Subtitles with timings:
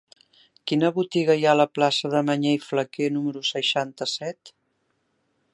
[0.71, 4.55] Quina botiga hi ha a la plaça de Mañé i Flaquer número seixanta-set?